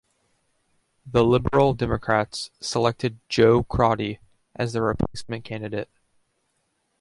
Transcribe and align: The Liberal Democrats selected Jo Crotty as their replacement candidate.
The 1.05 1.23
Liberal 1.23 1.75
Democrats 1.75 2.49
selected 2.59 3.19
Jo 3.29 3.61
Crotty 3.61 4.17
as 4.55 4.73
their 4.73 4.81
replacement 4.81 5.45
candidate. 5.45 5.89